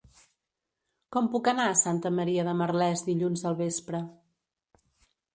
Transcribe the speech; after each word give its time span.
Com 1.15 1.25
puc 1.33 1.49
anar 1.51 1.67
a 1.73 1.75
Santa 1.81 2.11
Maria 2.19 2.45
de 2.47 2.55
Merlès 2.61 3.03
dilluns 3.09 3.43
al 3.51 3.57
vespre? 3.61 4.01